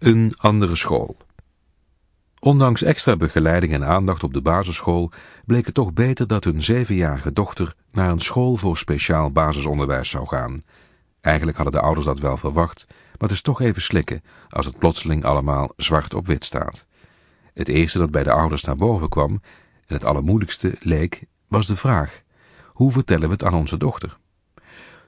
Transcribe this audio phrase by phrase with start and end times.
[0.00, 1.16] Een andere school.
[2.38, 5.10] Ondanks extra begeleiding en aandacht op de basisschool
[5.46, 10.26] bleek het toch beter dat hun zevenjarige dochter naar een school voor speciaal basisonderwijs zou
[10.26, 10.62] gaan.
[11.20, 14.78] Eigenlijk hadden de ouders dat wel verwacht, maar het is toch even slikken als het
[14.78, 16.86] plotseling allemaal zwart op wit staat.
[17.54, 19.30] Het eerste dat bij de ouders naar boven kwam,
[19.86, 22.22] en het allermoeilijkste leek, was de vraag:
[22.66, 24.18] hoe vertellen we het aan onze dochter?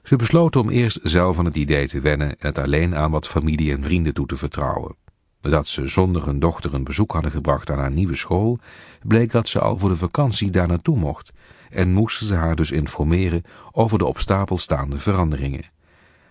[0.03, 3.27] Ze besloten om eerst zelf aan het idee te wennen en het alleen aan wat
[3.27, 4.95] familie en vrienden toe te vertrouwen.
[5.41, 8.59] Dat ze zonder hun dochter een bezoek hadden gebracht aan haar nieuwe school,
[9.01, 11.31] bleek dat ze al voor de vakantie daar naartoe mocht
[11.69, 15.65] en moesten ze haar dus informeren over de op stapel staande veranderingen.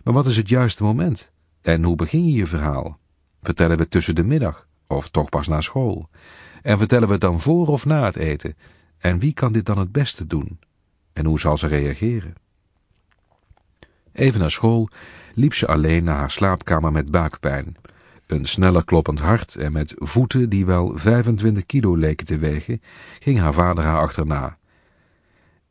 [0.03, 1.31] Maar wat is het juiste moment?
[1.61, 2.99] En hoe begin je je verhaal?
[3.43, 6.09] Vertellen we het tussen de middag of toch pas na school?
[6.63, 8.57] En vertellen we het dan voor of na het eten?
[8.99, 10.59] En wie kan dit dan het beste doen?
[11.13, 12.35] En hoe zal ze reageren?
[14.13, 14.89] Even na school
[15.35, 17.77] liep ze alleen naar haar slaapkamer met buikpijn.
[18.27, 22.83] Een sneller kloppend hart en met voeten die wel 25 kilo leken te wegen,
[23.19, 24.59] ging haar vader haar achterna.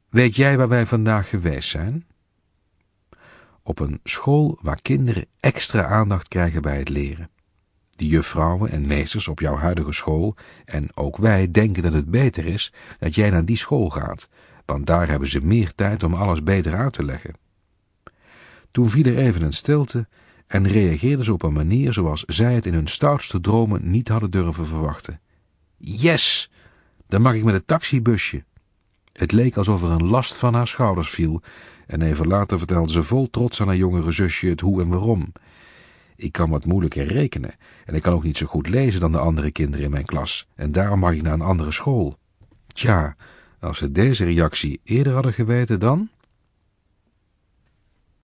[0.09, 2.05] Weet jij waar wij vandaag geweest zijn?
[3.63, 7.29] Op een school waar kinderen extra aandacht krijgen bij het leren.
[7.95, 12.45] De juffrouwen en meesters op jouw huidige school en ook wij denken dat het beter
[12.45, 14.29] is dat jij naar die school gaat,
[14.65, 17.35] want daar hebben ze meer tijd om alles beter uit te leggen.
[18.71, 20.07] Toen viel er even een stilte
[20.47, 24.31] en reageerden ze op een manier zoals zij het in hun stoutste dromen niet hadden
[24.31, 25.19] durven verwachten.
[25.77, 26.51] Yes,
[27.07, 28.43] dan mag ik met het taxibusje.
[29.13, 31.41] Het leek alsof er een last van haar schouders viel
[31.87, 35.31] en even later vertelde ze vol trots aan haar jongere zusje het hoe en waarom.
[36.15, 37.55] Ik kan wat moeilijker rekenen
[37.85, 40.47] en ik kan ook niet zo goed lezen dan de andere kinderen in mijn klas
[40.55, 42.17] en daarom mag ik naar een andere school.
[42.67, 43.15] Tja,
[43.59, 46.09] als ze deze reactie eerder hadden geweten dan...